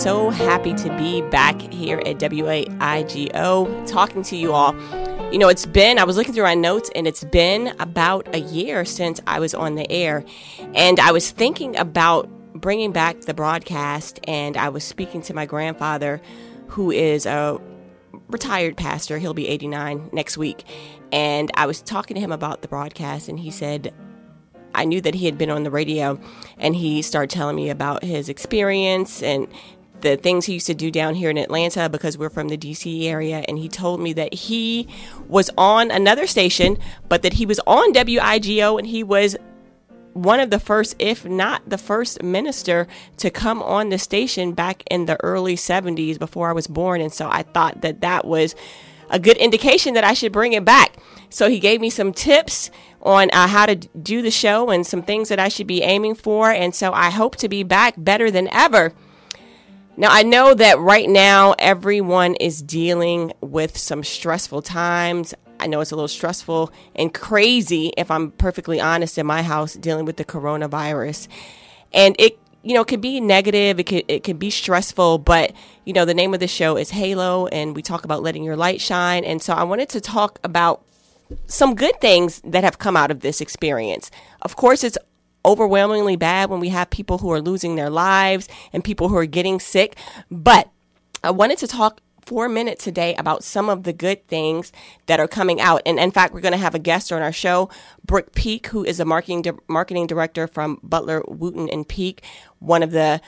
[0.00, 4.74] so happy to be back here at WIGO talking to you all.
[5.30, 8.40] You know, it's been, I was looking through my notes, and it's been about a
[8.40, 10.24] year since I was on the air.
[10.74, 15.46] And I was thinking about bringing back the broadcast, and I was speaking to my
[15.46, 16.20] grandfather,
[16.66, 17.60] who is a
[18.28, 19.18] retired pastor.
[19.18, 20.64] He'll be 89 next week.
[21.12, 23.94] And I was talking to him about the broadcast, and he said,
[24.74, 26.18] I knew that he had been on the radio
[26.58, 29.48] and he started telling me about his experience and
[30.02, 33.04] the things he used to do down here in Atlanta because we're from the DC
[33.04, 33.44] area.
[33.48, 34.88] And he told me that he
[35.28, 39.36] was on another station, but that he was on WIGO and he was
[40.12, 44.82] one of the first, if not the first minister to come on the station back
[44.90, 47.00] in the early 70s before I was born.
[47.00, 48.54] And so I thought that that was
[49.08, 50.96] a good indication that I should bring it back.
[51.28, 52.70] So he gave me some tips
[53.02, 56.16] on uh, how to do the show and some things that I should be aiming
[56.16, 56.50] for.
[56.50, 58.92] And so I hope to be back better than ever.
[60.00, 65.34] Now, I know that right now everyone is dealing with some stressful times.
[65.60, 69.74] I know it's a little stressful and crazy, if I'm perfectly honest, in my house
[69.74, 71.28] dealing with the coronavirus.
[71.92, 75.52] And it, you know, can be negative, it can, it can be stressful, but,
[75.84, 78.56] you know, the name of the show is Halo, and we talk about letting your
[78.56, 79.22] light shine.
[79.22, 80.82] And so I wanted to talk about
[81.46, 84.10] some good things that have come out of this experience.
[84.40, 84.96] Of course, it's
[85.44, 89.26] overwhelmingly bad when we have people who are losing their lives and people who are
[89.26, 89.96] getting sick.
[90.30, 90.70] But
[91.22, 94.72] I wanted to talk for a minute today about some of the good things
[95.06, 95.82] that are coming out.
[95.84, 97.70] And in fact, we're going to have a guest on our show,
[98.04, 102.22] Brooke Peek, who is a marketing di- marketing director from Butler Wooten and Peek,
[102.58, 103.20] one of the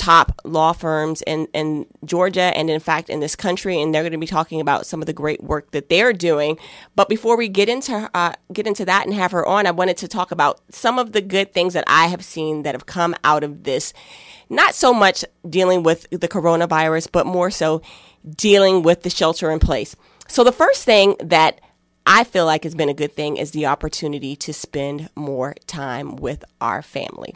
[0.00, 4.12] top law firms in, in Georgia and in fact in this country and they're going
[4.12, 6.58] to be talking about some of the great work that they're doing.
[6.96, 9.98] But before we get into uh, get into that and have her on I wanted
[9.98, 13.14] to talk about some of the good things that I have seen that have come
[13.24, 13.92] out of this.
[14.48, 17.82] Not so much dealing with the coronavirus but more so
[18.36, 19.94] dealing with the shelter in place.
[20.28, 21.60] So the first thing that
[22.06, 26.16] I feel like has been a good thing is the opportunity to spend more time
[26.16, 27.34] with our family.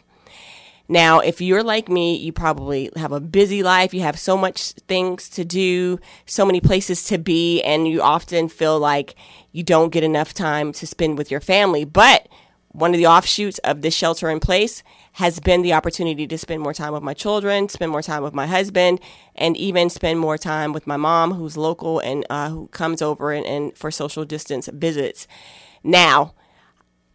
[0.87, 3.93] Now, if you're like me, you probably have a busy life.
[3.93, 8.49] You have so much things to do, so many places to be, and you often
[8.49, 9.15] feel like
[9.51, 11.85] you don't get enough time to spend with your family.
[11.85, 12.27] But
[12.69, 16.61] one of the offshoots of this shelter in place has been the opportunity to spend
[16.61, 18.99] more time with my children, spend more time with my husband,
[19.33, 23.31] and even spend more time with my mom, who's local and uh, who comes over
[23.31, 25.25] and, and for social distance visits.
[25.83, 26.33] Now,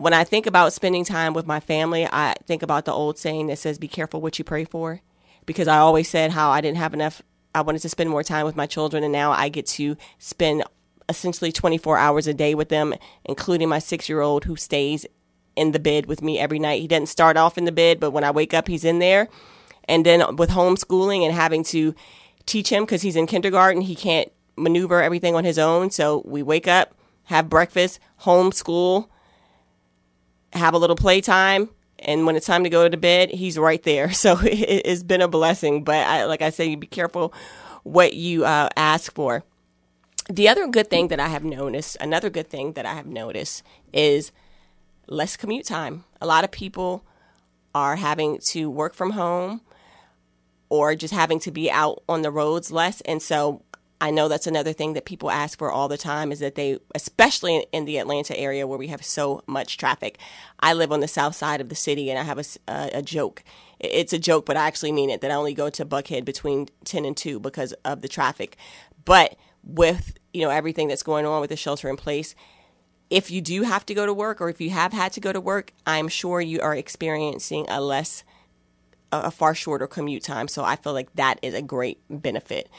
[0.00, 3.48] when I think about spending time with my family, I think about the old saying
[3.48, 5.02] that says, be careful what you pray for.
[5.44, 7.20] Because I always said how I didn't have enough,
[7.54, 10.64] I wanted to spend more time with my children, and now I get to spend
[11.06, 12.94] essentially 24 hours a day with them,
[13.26, 15.04] including my six year old who stays
[15.54, 16.80] in the bed with me every night.
[16.80, 19.28] He doesn't start off in the bed, but when I wake up, he's in there.
[19.84, 21.94] And then with homeschooling and having to
[22.46, 25.90] teach him because he's in kindergarten, he can't maneuver everything on his own.
[25.90, 26.94] So we wake up,
[27.24, 29.08] have breakfast, homeschool
[30.52, 31.68] have a little playtime
[32.00, 34.10] and when it's time to go to bed, he's right there.
[34.20, 35.82] So it, has been a blessing.
[35.82, 37.32] But I, like I said, you be careful
[37.84, 39.44] what you uh, ask for.
[40.28, 43.62] The other good thing that I have noticed, another good thing that I have noticed
[43.92, 44.30] is
[45.06, 46.04] less commute time.
[46.20, 47.02] A lot of people
[47.74, 49.62] are having to work from home
[50.68, 53.00] or just having to be out on the roads less.
[53.02, 53.62] And so
[54.00, 56.78] I know that's another thing that people ask for all the time is that they,
[56.94, 60.18] especially in the Atlanta area where we have so much traffic.
[60.58, 63.02] I live on the south side of the city and I have a, a, a
[63.02, 63.44] joke.
[63.78, 66.68] It's a joke, but I actually mean it that I only go to Buckhead between
[66.84, 68.56] 10 and 2 because of the traffic.
[69.04, 72.34] But with, you know, everything that's going on with the shelter in place,
[73.10, 75.32] if you do have to go to work or if you have had to go
[75.32, 78.24] to work, I'm sure you are experiencing a less,
[79.12, 80.48] a far shorter commute time.
[80.48, 82.70] So I feel like that is a great benefit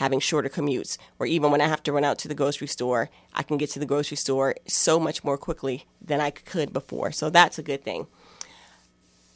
[0.00, 3.10] having shorter commutes, or even when I have to run out to the grocery store,
[3.34, 7.12] I can get to the grocery store so much more quickly than I could before.
[7.12, 8.06] So that's a good thing.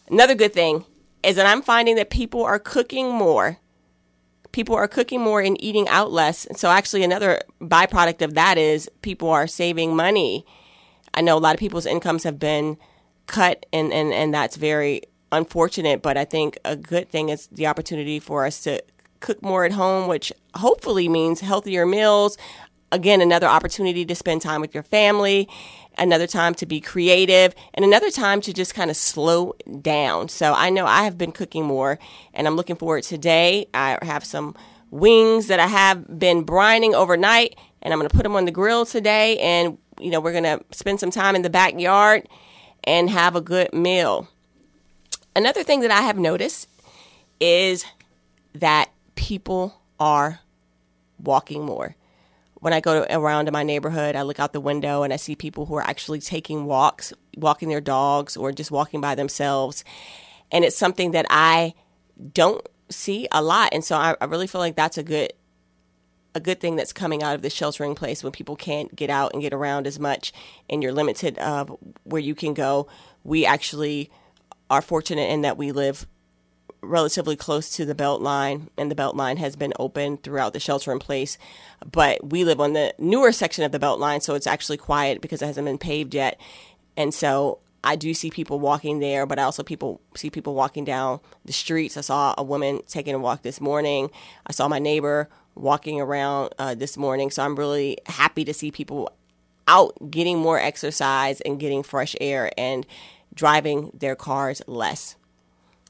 [0.08, 0.86] Another good thing
[1.22, 3.58] is that I'm finding that people are cooking more.
[4.52, 6.46] People are cooking more and eating out less.
[6.56, 10.46] So, actually, another byproduct of that is people are saving money.
[11.12, 12.78] I know a lot of people's incomes have been
[13.26, 16.00] cut, and, and, and that's very unfortunate.
[16.00, 18.82] But I think a good thing is the opportunity for us to
[19.24, 22.36] cook more at home, which hopefully means healthier meals.
[22.92, 25.48] Again, another opportunity to spend time with your family
[25.98, 30.28] another time to be creative, and another time to just kind of slow down.
[30.28, 31.98] So I know I have been cooking more,
[32.32, 33.66] and I'm looking forward today.
[33.74, 34.54] I have some
[34.90, 38.50] wings that I have been brining overnight, and I'm going to put them on the
[38.50, 39.38] grill today.
[39.38, 42.28] And, you know, we're going to spend some time in the backyard
[42.84, 44.28] and have a good meal.
[45.36, 46.68] Another thing that I have noticed
[47.40, 47.84] is
[48.54, 50.40] that people are
[51.18, 51.96] walking more
[52.64, 55.36] when I go around in my neighborhood, I look out the window and I see
[55.36, 59.84] people who are actually taking walks, walking their dogs, or just walking by themselves.
[60.50, 61.74] And it's something that I
[62.32, 63.68] don't see a lot.
[63.74, 65.34] And so I, I really feel like that's a good
[66.34, 69.34] a good thing that's coming out of the sheltering place when people can't get out
[69.34, 70.32] and get around as much
[70.70, 72.88] and you're limited of where you can go.
[73.24, 74.10] We actually
[74.70, 76.06] are fortunate in that we live
[76.84, 80.60] relatively close to the belt line and the belt line has been open throughout the
[80.60, 81.38] shelter in place
[81.90, 85.20] but we live on the newer section of the belt line so it's actually quiet
[85.20, 86.40] because it hasn't been paved yet
[86.96, 90.84] and so I do see people walking there, but I also people see people walking
[90.84, 91.98] down the streets.
[91.98, 94.10] I saw a woman taking a walk this morning.
[94.46, 97.30] I saw my neighbor walking around uh, this morning.
[97.30, 99.12] So I'm really happy to see people
[99.68, 102.86] out getting more exercise and getting fresh air and
[103.34, 105.16] driving their cars less.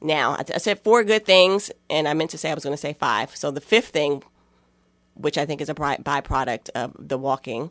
[0.03, 2.81] Now, I, said four good things, and I meant to say I was going to
[2.81, 3.35] say five.
[3.37, 4.23] So the fifth thing,
[5.15, 7.71] which I think is a byproduct of the walking,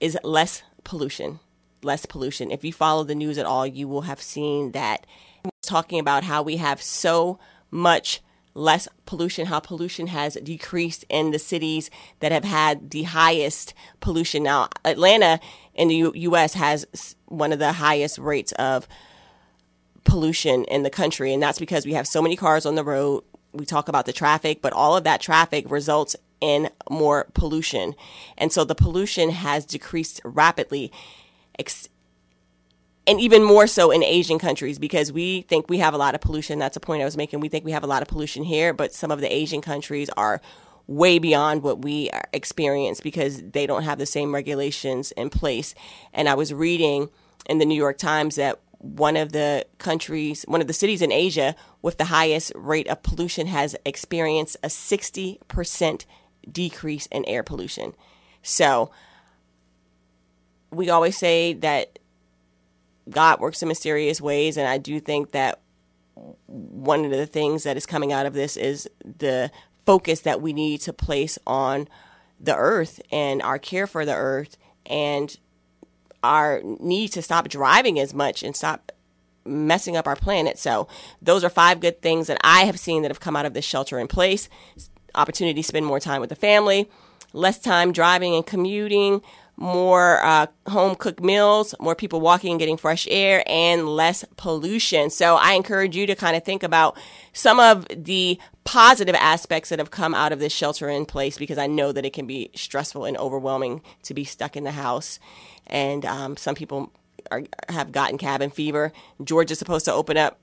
[0.00, 1.40] is less pollution.
[1.82, 2.50] Less pollution.
[2.50, 5.06] If you follow the news at all, you will have seen that
[5.62, 7.38] talking about how we have so
[7.70, 8.20] much
[8.54, 11.90] less pollution, how pollution has decreased in the cities
[12.20, 14.42] that have had the highest pollution.
[14.42, 15.38] Now, Atlanta
[15.74, 16.54] in the U- U.S.
[16.54, 18.88] has one of the highest rates of
[20.06, 21.34] pollution in the country.
[21.34, 23.24] And that's because we have so many cars on the road.
[23.52, 27.94] We talk about the traffic, but all of that traffic results in more pollution.
[28.36, 30.92] And so the pollution has decreased rapidly.
[33.06, 36.20] and even more so in Asian countries because we think we have a lot of
[36.20, 36.58] pollution.
[36.58, 37.40] That's a point I was making.
[37.40, 40.10] We think we have a lot of pollution here, but some of the Asian countries
[40.16, 40.40] are
[40.86, 45.74] way beyond what we experience because they don't have the same regulations in place.
[46.12, 47.08] And I was reading
[47.48, 48.60] in the New York Times that
[48.94, 53.02] one of the countries, one of the cities in Asia with the highest rate of
[53.02, 56.04] pollution has experienced a 60%
[56.50, 57.94] decrease in air pollution.
[58.42, 58.90] So
[60.70, 61.98] we always say that
[63.08, 65.60] God works in mysterious ways, and I do think that
[66.46, 69.50] one of the things that is coming out of this is the
[69.84, 71.88] focus that we need to place on
[72.40, 75.36] the earth and our care for the earth and
[76.26, 78.92] our need to stop driving as much and stop
[79.44, 80.58] messing up our planet.
[80.58, 80.88] So,
[81.22, 83.64] those are five good things that I have seen that have come out of this
[83.64, 84.48] shelter in place.
[85.14, 86.90] Opportunity to spend more time with the family,
[87.32, 89.22] less time driving and commuting,
[89.56, 95.10] more uh, home cooked meals, more people walking and getting fresh air, and less pollution.
[95.10, 96.96] So I encourage you to kind of think about
[97.32, 101.58] some of the positive aspects that have come out of this shelter in place because
[101.58, 105.18] I know that it can be stressful and overwhelming to be stuck in the house.
[105.66, 106.92] And um, some people
[107.30, 108.92] are, have gotten cabin fever.
[109.22, 110.38] Georgia's supposed to open up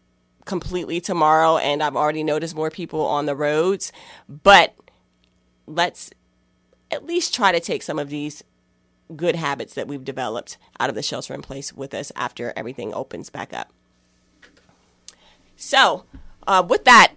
[0.46, 3.92] completely tomorrow, and I've already noticed more people on the roads.
[4.28, 4.74] But
[5.68, 6.10] let's
[6.92, 8.44] at least try to take some of these
[9.16, 12.94] good habits that we've developed out of the shelter in place with us after everything
[12.94, 13.72] opens back up.
[15.56, 16.06] So,
[16.48, 17.14] uh, with that,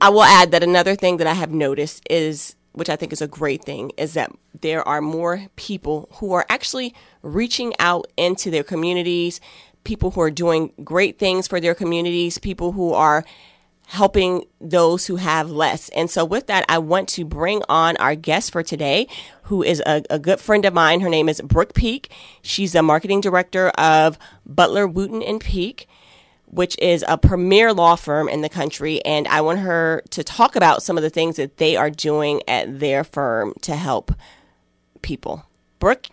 [0.00, 3.20] I will add that another thing that I have noticed is, which I think is
[3.20, 8.50] a great thing, is that there are more people who are actually reaching out into
[8.50, 9.40] their communities,
[9.84, 13.24] people who are doing great things for their communities, people who are
[13.90, 15.88] helping those who have less.
[15.90, 19.08] And so, with that, I want to bring on our guest for today,
[19.44, 21.00] who is a, a good friend of mine.
[21.00, 22.12] Her name is Brooke Peek.
[22.40, 24.16] She's the marketing director of
[24.46, 25.88] Butler Wooten and Peek,
[26.46, 29.04] which is a premier law firm in the country.
[29.04, 32.42] And I want her to talk about some of the things that they are doing
[32.46, 34.12] at their firm to help
[35.02, 35.44] people.
[35.80, 36.06] Brooke?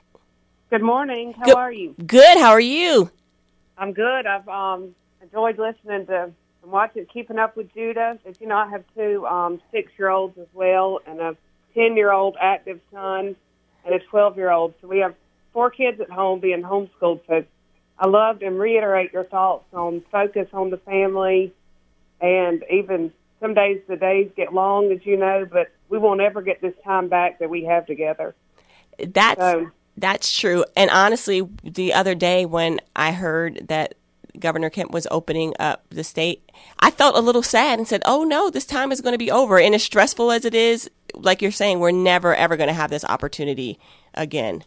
[0.72, 1.34] Good morning.
[1.34, 1.96] How good, are you?
[2.06, 2.40] Good.
[2.40, 3.12] How are you?
[3.78, 4.26] I'm good.
[4.26, 6.32] I've um, enjoyed listening to
[6.68, 8.20] and watching, keeping up with Judah.
[8.26, 11.38] As you know, I have two um, six-year-olds as well, and a
[11.74, 13.38] ten-year-old active son,
[13.86, 14.74] and a twelve-year-old.
[14.82, 15.16] So we have
[15.54, 17.22] four kids at home being homeschooled.
[17.28, 17.46] So
[17.98, 21.54] I loved and reiterate your thoughts on focus on the family,
[22.20, 26.42] and even some days the days get long, as you know, but we won't ever
[26.42, 28.36] get this time back that we have together.
[29.00, 30.66] That's so, that's true.
[30.76, 33.94] And honestly, the other day when I heard that
[34.39, 38.24] Governor Kemp was opening up the state, I felt a little sad and said, "Oh
[38.24, 41.41] no, this time is going to be over." And as stressful as it is, like
[41.41, 43.79] you're saying, we're never ever going to have this opportunity
[44.13, 44.63] again.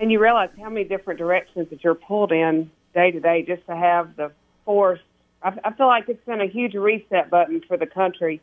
[0.00, 3.64] and you realize how many different directions that you're pulled in day to day just
[3.66, 4.32] to have the
[4.64, 5.00] force.
[5.42, 8.40] I, I feel like it's been a huge reset button for the country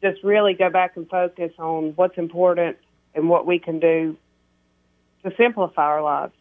[0.00, 2.76] to just really go back and focus on what's important
[3.14, 4.16] and what we can do
[5.24, 6.32] to simplify our lives.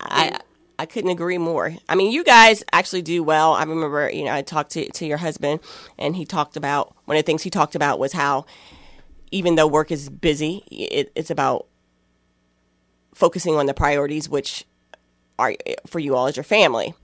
[0.00, 0.38] I
[0.80, 1.74] I couldn't agree more.
[1.90, 3.52] I mean, you guys actually do well.
[3.52, 5.60] I remember, you know, I talked to to your husband,
[5.98, 8.46] and he talked about one of the things he talked about was how
[9.30, 11.66] even though work is busy, it, it's about
[13.14, 14.64] focusing on the priorities, which
[15.38, 15.54] are
[15.86, 16.94] for you all as your family.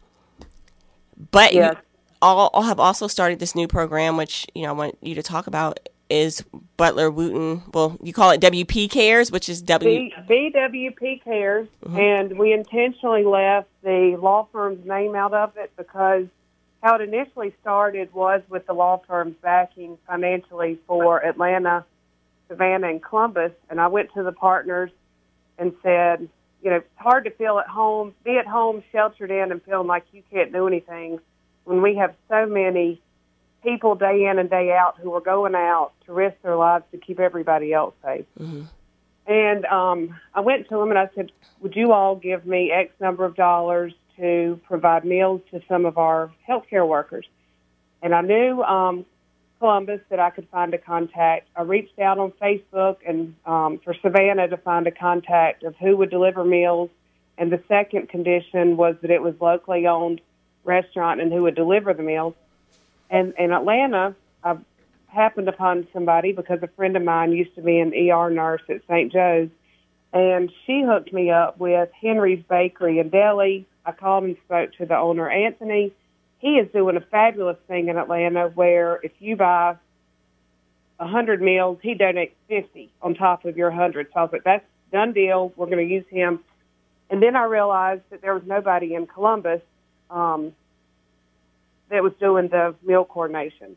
[1.30, 1.75] But yes.
[1.75, 1.83] you
[2.23, 5.23] all, all have also started this new program, which you know I want you to
[5.23, 6.44] talk about is
[6.76, 7.62] Butler Wooten.
[7.72, 10.10] Well, you call it WP Cares, which is W.
[10.10, 11.98] B- BWP Cares, mm-hmm.
[11.98, 16.26] and we intentionally left the law firm's name out of it because
[16.82, 21.84] how it initially started was with the law firms backing financially for Atlanta,
[22.48, 23.52] Savannah, and Columbus.
[23.68, 24.90] And I went to the partners
[25.58, 26.28] and said,
[26.62, 29.86] you know, it's hard to feel at home, be at home, sheltered in, and feeling
[29.86, 31.18] like you can't do anything
[31.64, 33.00] when we have so many
[33.66, 36.99] people day in and day out who are going out to risk their lives to
[36.99, 38.25] keep everybody else safe.
[38.38, 38.62] Mm-hmm.
[39.26, 42.92] And um, I went to them and I said, Would you all give me X
[43.00, 47.26] number of dollars to provide meals to some of our healthcare workers?
[48.02, 49.04] And I knew um,
[49.58, 51.49] Columbus that I could find a contact.
[51.56, 55.96] I reached out on Facebook and um, for Savannah to find a contact of who
[55.96, 56.90] would deliver meals.
[57.37, 60.20] And the second condition was that it was locally owned
[60.62, 62.35] restaurant and who would deliver the meals.
[63.10, 64.56] And in Atlanta, I
[65.08, 68.82] happened upon somebody because a friend of mine used to be an ER nurse at
[68.88, 69.12] St.
[69.12, 69.48] Joe's,
[70.12, 73.66] and she hooked me up with Henri's Bakery and Deli.
[73.84, 75.92] I called and spoke to the owner, Anthony.
[76.38, 79.76] He is doing a fabulous thing in Atlanta where if you buy
[80.98, 84.08] a hundred meals, he donates fifty on top of your hundred.
[84.12, 85.52] So I was like, that's done deal.
[85.56, 86.40] We're going to use him.
[87.10, 89.60] And then I realized that there was nobody in Columbus
[90.10, 90.52] um,
[91.90, 93.76] that was doing the meal coordination.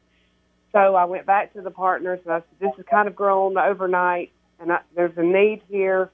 [0.72, 3.58] So I went back to the partners and I said, this has kind of grown
[3.58, 6.12] overnight and I, there's a need here.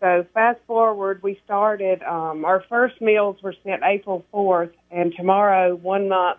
[0.00, 5.74] So fast forward, we started, um, our first meals were sent April 4th and tomorrow,
[5.74, 6.38] one month,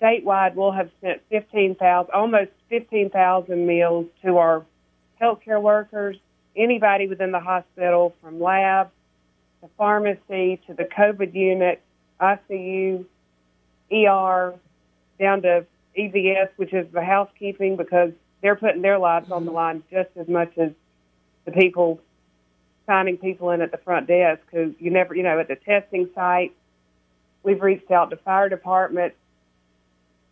[0.00, 4.64] statewide, we'll have sent 15,000, almost 15,000 meals to our
[5.20, 6.16] healthcare workers,
[6.56, 8.90] anybody within the hospital from lab
[9.60, 11.80] to pharmacy to the COVID unit,
[12.20, 13.04] ICU,
[13.92, 14.54] ER,
[15.20, 15.66] down to
[15.98, 19.56] EVS, which is the housekeeping, because they're putting their lives on the mm-hmm.
[19.56, 20.72] line just as much as
[21.44, 22.00] the people
[22.86, 26.08] signing people in at the front desk who you never, you know, at the testing
[26.14, 26.52] site.
[27.42, 29.14] We've reached out to fire department,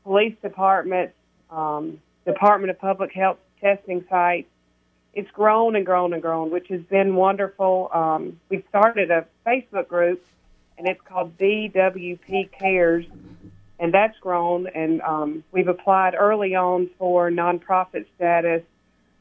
[0.04, 1.12] police department,
[1.50, 4.48] um, Department of Public Health testing sites.
[5.12, 7.90] It's grown and grown and grown, which has been wonderful.
[7.92, 10.24] Um, we started a Facebook group,
[10.78, 13.06] and it's called BWP Cares,
[13.80, 14.66] and that's grown.
[14.68, 18.62] And um, we've applied early on for nonprofit status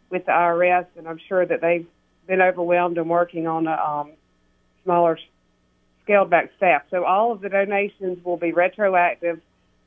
[0.10, 1.88] with the IRS, and I'm sure that they've
[2.28, 4.12] been overwhelmed and working on a um,
[4.84, 5.18] smaller,
[6.04, 6.84] scaled back staff.
[6.92, 9.40] So all of the donations will be retroactive,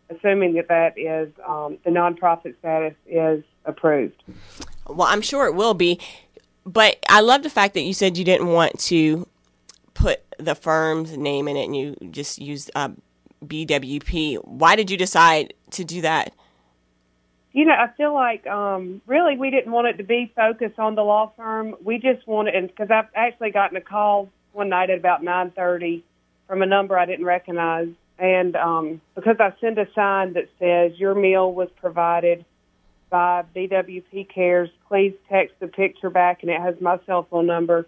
[0.09, 4.23] assuming that that is um, the nonprofit status is approved.
[4.89, 6.01] Well, I'm sure it will be.
[6.65, 9.27] But I love the fact that you said you didn't want to
[9.95, 12.91] put the firm's name in it and you just used uh,
[13.45, 14.45] BWP.
[14.45, 16.35] Why did you decide to do that?
[17.53, 20.95] You know, I feel like um, really we didn't want it to be focused on
[20.95, 21.75] the law firm.
[21.85, 26.05] We just wanted, because I've actually gotten a call one night at about nine thirty
[26.47, 30.99] from a number I didn't recognize, and um, because I send a sign that says
[30.99, 32.45] your meal was provided
[33.11, 37.87] by BWP Cares, please text the picture back, and it has my cell phone number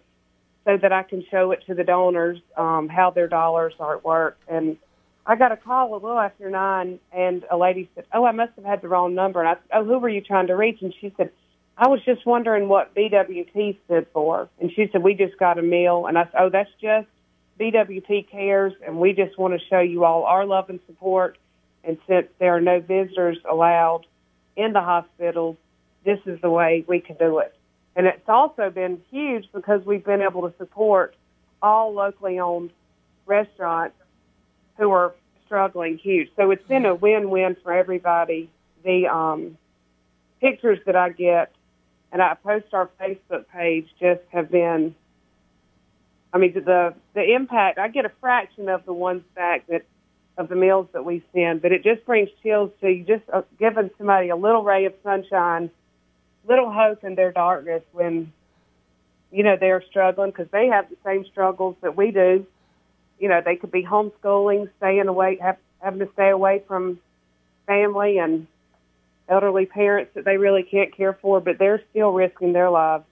[0.66, 4.04] so that I can show it to the donors um, how their dollars are at
[4.04, 4.38] work.
[4.48, 4.76] And
[5.26, 8.52] I got a call a little after nine, and a lady said, "Oh, I must
[8.56, 10.82] have had the wrong number." And I said, "Oh, who were you trying to reach?"
[10.82, 11.30] And she said,
[11.78, 15.62] "I was just wondering what BWP stood for." And she said, "We just got a
[15.62, 17.08] meal." And I said, "Oh, that's just
[17.58, 21.38] BWP Cares, and we just want to show you all our love and support.
[21.84, 24.06] And since there are no visitors allowed
[24.56, 25.56] in the hospitals,
[26.04, 27.54] this is the way we can do it."
[27.96, 31.14] And it's also been huge because we've been able to support
[31.62, 32.72] all locally owned
[33.24, 33.96] restaurants
[34.76, 35.14] who are
[35.46, 36.30] struggling huge.
[36.36, 38.50] So it's been a win-win for everybody.
[38.84, 39.56] The um,
[40.40, 41.52] pictures that I get
[42.12, 44.94] and I post our Facebook page just have been.
[46.32, 47.78] I mean, the the impact.
[47.78, 49.84] I get a fraction of the ones back that
[50.36, 53.04] of the meals that we send, but it just brings chills to you.
[53.04, 55.70] Just uh, giving somebody a little ray of sunshine,
[56.48, 58.32] little hope in their darkness when
[59.34, 62.46] you know, they're struggling because they have the same struggles that we do.
[63.24, 67.00] You know, they could be homeschooling, staying away, have, having to stay away from
[67.66, 68.46] family and
[69.30, 73.04] elderly parents that they really can't care for, but they're still risking their lives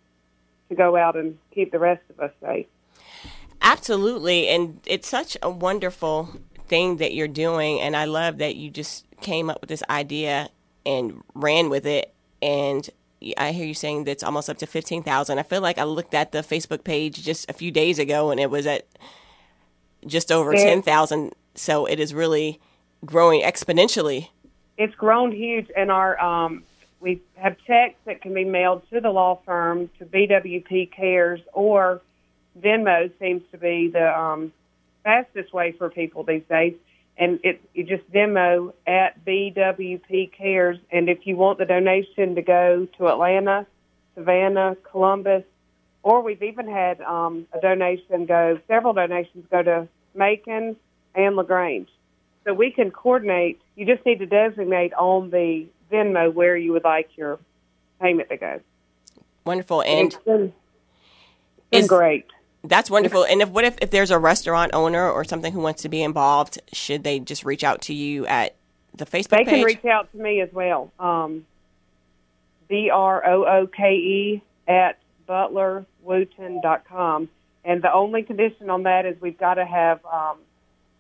[0.69, 2.67] to go out and keep the rest of us safe.
[3.63, 4.49] Absolutely.
[4.49, 6.29] And it's such a wonderful
[6.69, 7.81] thing that you're doing.
[7.81, 10.51] And I love that you just came up with this idea
[10.85, 12.13] and ran with it.
[12.43, 12.87] And
[13.39, 15.39] I hear you saying that's almost up to 15,000.
[15.39, 18.39] I feel like I looked at the Facebook page just a few days ago and
[18.39, 18.87] it was at
[20.07, 21.33] just over 10,000.
[21.55, 22.61] So it is really
[23.05, 24.29] growing exponentially.
[24.79, 25.69] It's grown huge.
[25.77, 26.65] And our, um,
[27.01, 32.01] we have checks that can be mailed to the law firm to BWP Cares or
[32.59, 34.53] Venmo seems to be the um,
[35.05, 36.75] fastest way for people these days.
[37.17, 40.79] And it, you just Venmo at BWP Cares.
[40.91, 43.67] And if you want the donation to go to Atlanta,
[44.15, 45.45] Savannah, Columbus,
[46.03, 50.77] or we've even had um, a donation go, several donations go to Macon
[51.15, 51.89] and LaGrange.
[52.45, 53.61] So we can coordinate.
[53.77, 57.39] You just need to designate on the Venmo where you would like your
[58.01, 58.61] payment to go.
[59.45, 59.83] Wonderful.
[59.83, 60.53] And it's been,
[61.57, 62.27] it's been is, great.
[62.65, 63.25] That's wonderful.
[63.25, 66.03] And if what if, if there's a restaurant owner or something who wants to be
[66.03, 68.57] involved, should they just reach out to you at
[68.95, 69.47] the Facebook they page?
[69.47, 70.93] They can reach out to me as well.
[70.99, 71.47] Um,
[72.69, 74.99] B R O O K E at
[75.29, 77.29] butlerwooten.com.
[77.65, 80.39] And the only condition on that is we've got to have, um,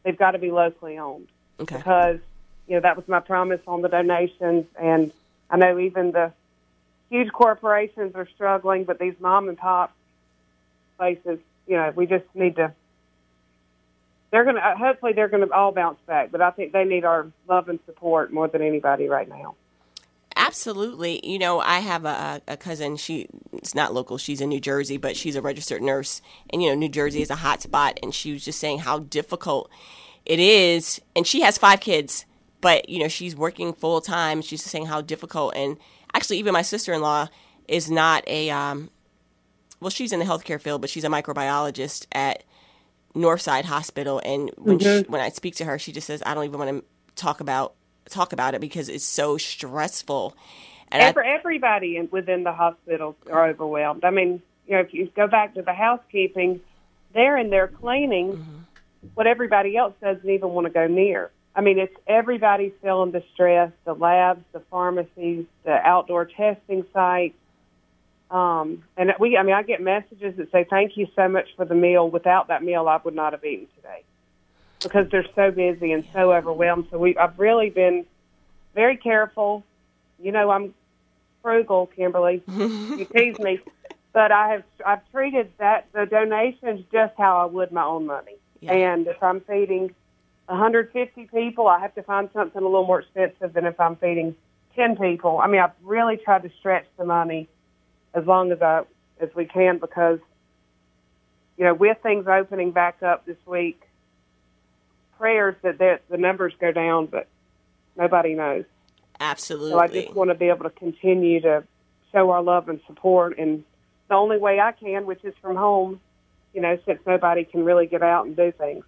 [0.02, 1.28] they've got to be locally owned.
[1.60, 1.76] Okay.
[1.76, 2.18] Because,
[2.68, 4.66] you know, that was my promise on the donations.
[4.80, 5.12] And
[5.50, 6.32] I know even the
[7.10, 9.92] huge corporations are struggling, but these mom and pop
[10.96, 12.72] places, you know, we just need to.
[14.30, 17.04] They're going to, hopefully, they're going to all bounce back, but I think they need
[17.04, 19.56] our love and support more than anybody right now.
[20.44, 21.20] Absolutely.
[21.24, 22.96] You know, I have a, a cousin.
[22.96, 24.18] She it's not local.
[24.18, 26.20] She's in New Jersey, but she's a registered nurse.
[26.50, 28.00] And you know, New Jersey is a hot spot.
[28.02, 29.70] And she was just saying how difficult
[30.26, 31.00] it is.
[31.14, 32.26] And she has five kids,
[32.60, 34.42] but you know, she's working full time.
[34.42, 35.54] She's saying how difficult.
[35.54, 35.76] And
[36.12, 37.28] actually, even my sister in law
[37.68, 38.90] is not a um,
[39.78, 42.42] well, she's in the healthcare field, but she's a microbiologist at
[43.14, 44.20] Northside Hospital.
[44.24, 45.04] And when mm-hmm.
[45.04, 47.40] she, when I speak to her, she just says, "I don't even want to talk
[47.40, 47.74] about
[48.08, 50.36] talk about it because it's so stressful."
[50.90, 54.04] And, and for everybody within the hospital are overwhelmed.
[54.04, 56.60] I mean, you know, if you go back to the housekeeping,
[57.14, 59.06] they're in there cleaning mm-hmm.
[59.14, 61.30] what everybody else doesn't even want to go near.
[61.54, 63.72] I mean, it's everybody's feeling the stress.
[63.84, 67.36] The labs, the pharmacies, the outdoor testing sites
[68.32, 71.66] um, and we, I mean, I get messages that say, "Thank you so much for
[71.66, 72.08] the meal.
[72.08, 74.04] Without that meal, I would not have eaten today,"
[74.82, 76.86] because they're so busy and so overwhelmed.
[76.90, 78.06] So we, I've really been
[78.74, 79.64] very careful.
[80.20, 80.74] You know, I'm
[81.42, 82.42] frugal, Kimberly.
[82.48, 83.60] you tease me,
[84.12, 88.36] but I have I've treated that the donations just how I would my own money.
[88.60, 88.72] Yeah.
[88.72, 89.94] And if I'm feeding
[90.46, 94.36] 150 people, I have to find something a little more expensive than if I'm feeding
[94.76, 95.38] 10 people.
[95.38, 97.48] I mean, I've really tried to stretch the money
[98.14, 98.82] as long as I
[99.20, 100.18] as we can because
[101.56, 103.80] you know with things opening back up this week,
[105.22, 107.28] prayers that the numbers go down, but
[107.96, 108.64] nobody knows.
[109.20, 109.70] Absolutely.
[109.70, 111.62] So I just want to be able to continue to
[112.10, 113.62] show our love and support, and
[114.08, 116.00] the only way I can, which is from home,
[116.52, 118.84] you know, since nobody can really get out and do things.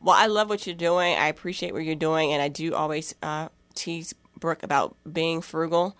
[0.00, 1.16] Well, I love what you're doing.
[1.16, 5.96] I appreciate what you're doing, and I do always uh, tease Brooke about being frugal,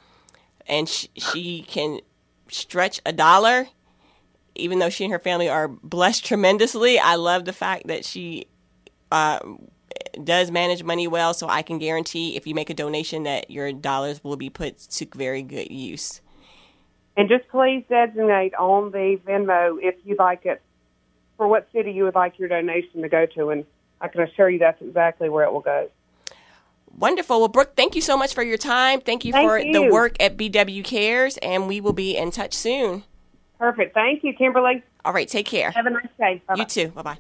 [0.69, 1.99] and she, she can
[2.49, 3.67] stretch a dollar,
[4.55, 7.01] even though she and her family are blessed tremendously.
[7.01, 8.47] I love the fact that she
[9.11, 9.39] uh,
[10.23, 13.73] does manage money well, so I can guarantee if you make a donation that your
[13.73, 16.21] dollars will be put to very good use.
[17.17, 20.61] And just please designate on the Venmo if you'd like it
[21.37, 23.65] for what city you would like your donation to go to, and
[24.01, 25.89] I can assure you that's exactly where it will go.
[26.99, 27.41] Wonderful.
[27.41, 29.01] Well, Brooke, thank you so much for your time.
[29.01, 29.73] Thank you thank for you.
[29.73, 33.05] the work at BW Cares, and we will be in touch soon.
[33.59, 33.95] Perfect.
[33.95, 34.83] Thank you, Kimberly.
[35.05, 35.29] All right.
[35.29, 35.71] Take care.
[35.73, 36.43] Have a nice day.
[36.47, 36.61] Bye-bye.
[36.61, 36.89] You too.
[36.89, 37.19] Bye bye.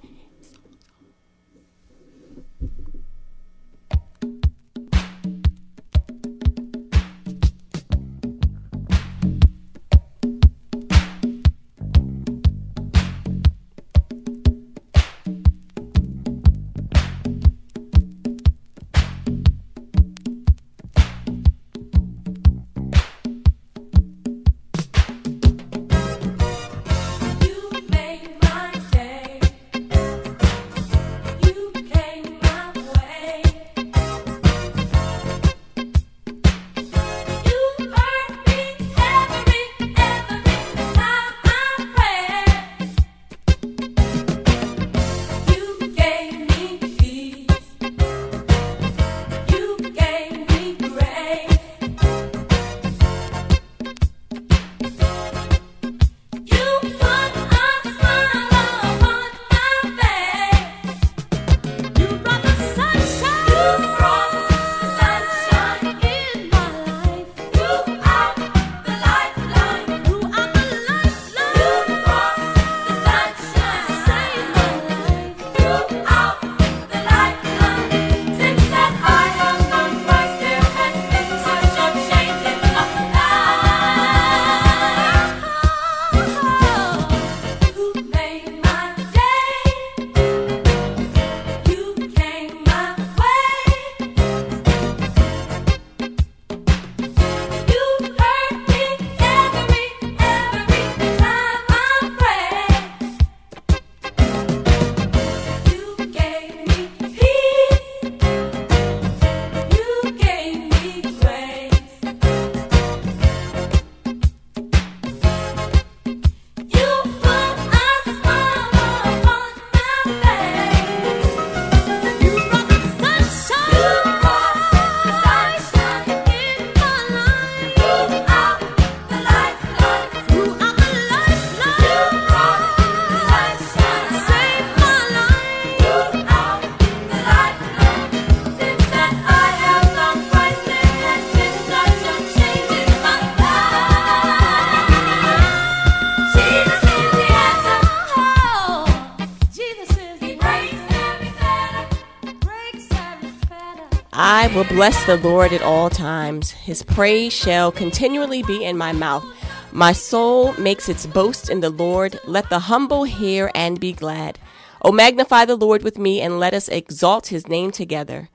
[154.68, 156.50] Bless the Lord at all times.
[156.50, 159.24] His praise shall continually be in my mouth.
[159.72, 162.18] My soul makes its boast in the Lord.
[162.26, 164.38] Let the humble hear and be glad.
[164.82, 168.28] O magnify the Lord with me, and let us exalt his name together.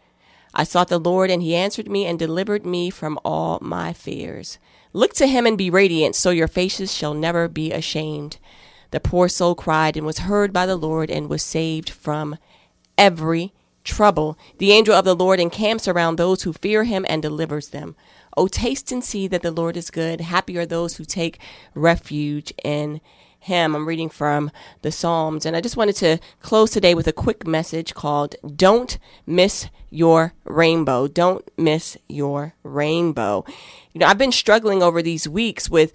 [0.54, 4.58] I sought the Lord, and he answered me and delivered me from all my fears.
[4.94, 8.38] Look to him and be radiant, so your faces shall never be ashamed.
[8.92, 12.38] The poor soul cried and was heard by the Lord and was saved from
[12.98, 14.38] every trouble.
[14.58, 17.96] The angel of the Lord encamps around those who fear him and delivers them.
[18.38, 20.22] O taste and see that the Lord is good.
[20.22, 21.40] Happy are those who take
[21.76, 23.02] refuge in
[23.42, 23.76] him.
[23.76, 24.52] I'm reading from
[24.84, 25.46] the Psalms.
[25.46, 30.34] And I just wanted to close today with a quick message called Don't Miss Your
[30.46, 31.08] Rainbow.
[31.08, 33.44] Don't Miss Your Rainbow.
[33.94, 35.92] You know, I've been struggling over these weeks with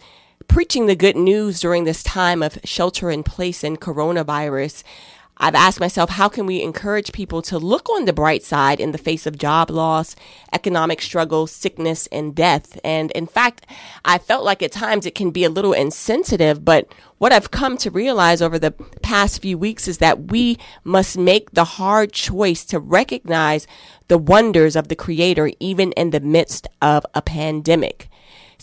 [0.48, 4.82] preaching the good news during this time of shelter in place and coronavirus.
[5.38, 8.92] I've asked myself, how can we encourage people to look on the bright side in
[8.92, 10.16] the face of job loss,
[10.52, 12.80] economic struggle, sickness, and death?
[12.82, 13.66] And in fact,
[14.04, 17.76] I felt like at times it can be a little insensitive, but what I've come
[17.78, 18.72] to realize over the
[19.02, 23.66] past few weeks is that we must make the hard choice to recognize
[24.08, 28.08] the wonders of the Creator even in the midst of a pandemic.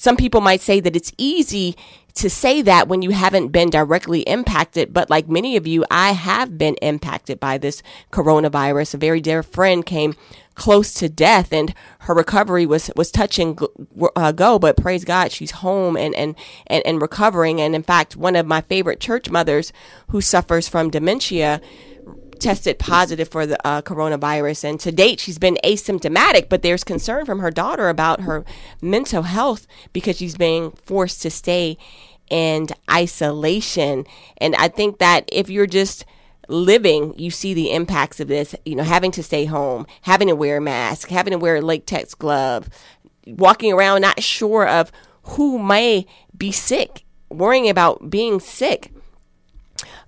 [0.04, 1.78] Some people might say that it's easy
[2.16, 6.12] to say that when you haven't been directly impacted, but like many of you, I
[6.12, 8.96] have been impacted by this coronavirus.
[8.96, 10.14] A very dear friend came
[10.56, 13.58] close to death and her recovery was was touch and
[14.16, 16.36] uh, go but praise god she's home and, and
[16.68, 19.74] and and recovering and in fact one of my favorite church mothers
[20.10, 21.60] who suffers from dementia
[22.40, 24.64] tested positive for the uh, coronavirus.
[24.64, 28.46] And to date, she's been asymptomatic, but there's concern from her daughter about her
[28.82, 31.78] mental health because she's being forced to stay
[32.30, 34.06] in isolation.
[34.38, 36.06] And I think that if you're just
[36.48, 40.36] living, you see the impacts of this, you know, having to stay home, having to
[40.36, 42.70] wear a mask, having to wear a latex glove,
[43.26, 44.92] walking around not sure of
[45.24, 46.06] who may
[46.38, 48.92] be sick, worrying about being sick.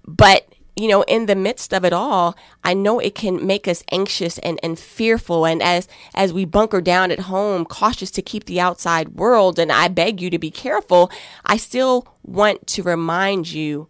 [0.05, 3.83] But you know, in the midst of it all, I know it can make us
[3.91, 5.45] anxious and, and fearful.
[5.45, 9.71] And as, as we bunker down at home, cautious to keep the outside world, and
[9.71, 11.09] I beg you to be careful,
[11.45, 13.88] I still want to remind you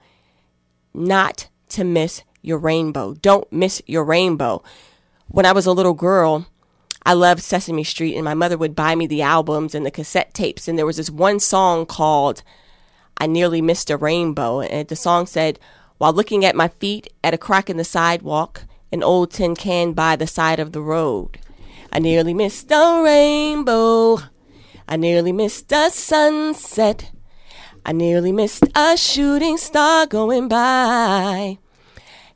[0.93, 3.15] not to miss your rainbow.
[3.15, 4.61] Don't miss your rainbow.
[5.27, 6.45] When I was a little girl,
[7.03, 10.33] I loved Sesame Street, and my mother would buy me the albums and the cassette
[10.35, 10.67] tapes.
[10.67, 12.43] And there was this one song called
[13.17, 14.61] I Nearly Missed a Rainbow.
[14.61, 15.59] And the song said,
[16.05, 19.91] while looking at my feet at a crack in the sidewalk, an old tin can
[19.91, 21.39] by the side of the road.
[21.91, 24.19] I nearly missed a rainbow.
[24.87, 27.09] I nearly missed a sunset.
[27.83, 31.57] I nearly missed a shooting star going by.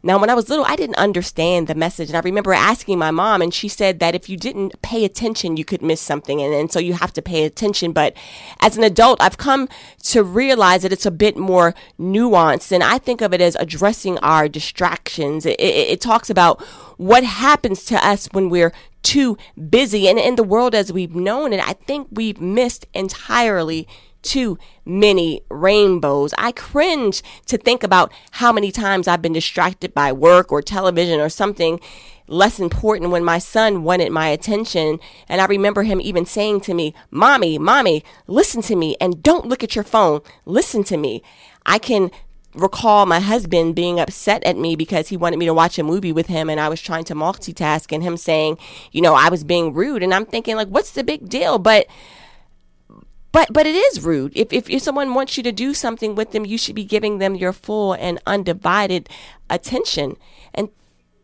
[0.01, 2.09] Now, when I was little, I didn't understand the message.
[2.09, 5.57] And I remember asking my mom, and she said that if you didn't pay attention,
[5.57, 6.41] you could miss something.
[6.41, 7.91] And, and so you have to pay attention.
[7.91, 8.15] But
[8.61, 9.67] as an adult, I've come
[10.03, 12.71] to realize that it's a bit more nuanced.
[12.71, 15.45] And I think of it as addressing our distractions.
[15.45, 16.61] It, it, it talks about
[16.97, 18.71] what happens to us when we're
[19.03, 19.37] too
[19.69, 20.07] busy.
[20.07, 23.85] And in the world as we've known it, I think we've missed entirely
[24.21, 26.33] too many rainbows.
[26.37, 31.19] I cringe to think about how many times I've been distracted by work or television
[31.19, 31.79] or something
[32.29, 34.99] less important when my son wanted my attention.
[35.27, 39.47] And I remember him even saying to me, Mommy, Mommy, listen to me and don't
[39.47, 40.21] look at your phone.
[40.45, 41.23] Listen to me.
[41.65, 42.11] I can
[42.55, 46.11] recall my husband being upset at me because he wanted me to watch a movie
[46.11, 48.57] with him and I was trying to multitask and him saying,
[48.91, 50.03] you know, I was being rude.
[50.03, 51.59] And I'm thinking, like, what's the big deal?
[51.59, 51.87] But
[53.31, 54.31] but but it is rude.
[54.35, 57.19] If, if if someone wants you to do something with them, you should be giving
[57.19, 59.09] them your full and undivided
[59.49, 60.17] attention.
[60.53, 60.69] And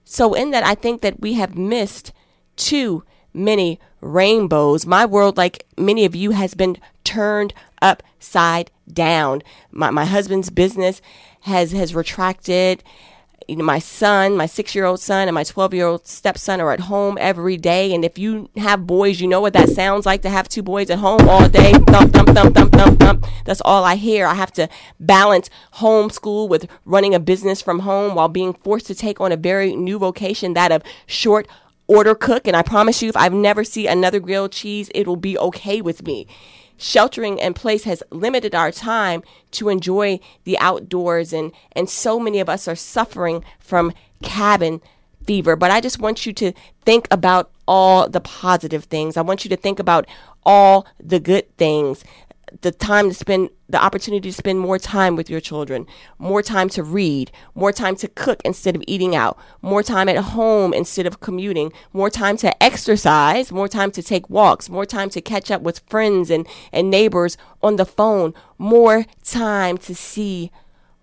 [0.03, 2.13] so in that, I think that we have missed
[2.55, 4.85] too many rainbows.
[4.85, 9.41] My world, like many of you, has been turned upside down.
[9.71, 11.01] My my husband's business
[11.41, 12.83] has has retracted
[13.47, 16.59] you know, my son, my six year old son, and my 12 year old stepson
[16.61, 17.93] are at home every day.
[17.93, 20.89] And if you have boys, you know what that sounds like to have two boys
[20.89, 21.73] at home all day.
[21.73, 23.25] Thump, thump, thump, thump, thump, thump.
[23.45, 24.25] That's all I hear.
[24.25, 24.67] I have to
[24.99, 29.37] balance homeschool with running a business from home while being forced to take on a
[29.37, 31.47] very new vocation, that of short
[31.87, 32.47] order cook.
[32.47, 36.05] And I promise you, if I've never see another grilled cheese, it'll be okay with
[36.05, 36.27] me
[36.77, 42.39] sheltering in place has limited our time to enjoy the outdoors and and so many
[42.39, 44.81] of us are suffering from cabin
[45.25, 45.55] fever.
[45.55, 46.51] But i just want you to
[46.83, 49.17] think about all the positive things.
[49.17, 50.05] I want you to think about
[50.45, 52.03] all the good things
[52.61, 55.87] the time to spend the opportunity to spend more time with your children,
[56.19, 60.17] more time to read, more time to cook instead of eating out, more time at
[60.17, 65.09] home instead of commuting, more time to exercise, more time to take walks, more time
[65.09, 70.51] to catch up with friends and, and neighbors on the phone, more time to see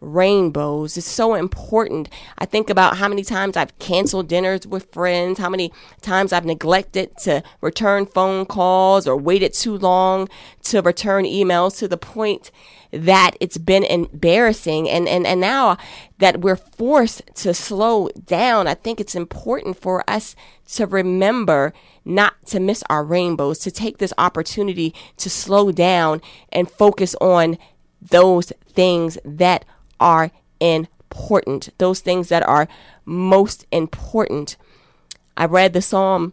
[0.03, 2.09] rainbows is so important.
[2.39, 6.45] I think about how many times I've canceled dinners with friends, how many times I've
[6.45, 10.29] neglected to return phone calls or waited too long
[10.65, 12.51] to return emails to the point
[12.91, 14.89] that it's been embarrassing.
[14.89, 15.79] And, and, and now
[16.19, 20.37] that we're forced to slow down, I think it's important for us
[20.75, 21.73] to remember
[22.05, 27.57] not to miss our rainbows, to take this opportunity to slow down and focus on
[28.11, 29.65] those things that
[30.03, 32.69] are important, those things that are
[33.05, 34.57] most important.
[35.37, 36.33] I read the psalm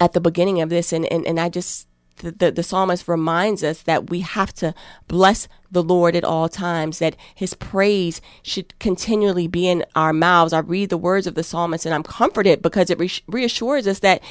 [0.00, 1.86] at the beginning of this, and, and, and I just,
[2.18, 4.74] the, the, the psalmist reminds us that we have to
[5.06, 10.52] bless the Lord at all times, that his praise should continually be in our mouths.
[10.52, 13.98] I read the words of the psalmist and I'm comforted because it re- reassures us
[14.00, 14.22] that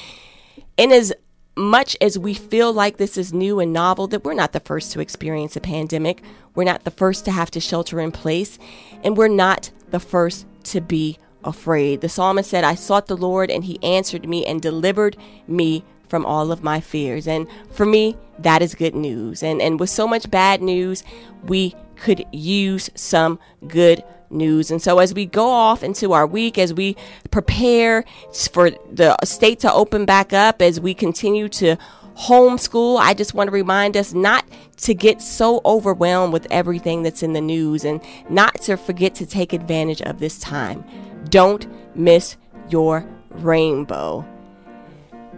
[0.78, 1.14] in as
[1.58, 4.92] much as we feel like this is new and novel, that we're not the first
[4.92, 6.22] to experience a pandemic,
[6.56, 8.58] we're not the first to have to shelter in place,
[9.04, 12.02] and we're not the first to be afraid.
[12.02, 15.18] The psalmist said, I sought the Lord, and he answered me and delivered
[15.48, 17.28] me from all of my fears.
[17.28, 19.44] And for me, that is good news.
[19.44, 21.04] And, and with so much bad news,
[21.44, 24.72] we could use some good news.
[24.72, 26.96] And so, as we go off into our week, as we
[27.32, 28.04] prepare
[28.52, 31.78] for the state to open back up, as we continue to
[32.18, 34.46] homeschool, I just want to remind us not
[34.78, 39.26] to get so overwhelmed with everything that's in the news and not to forget to
[39.26, 40.84] take advantage of this time.
[41.30, 42.38] Don't miss
[42.70, 44.26] your rainbow.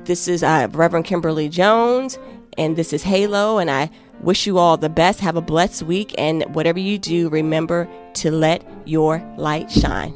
[0.05, 2.17] This is uh, Reverend Kimberly Jones,
[2.57, 3.89] and this is Halo, and I
[4.21, 5.19] Wish you all the best.
[5.21, 6.13] Have a blessed week.
[6.17, 10.13] And whatever you do, remember to let your light shine.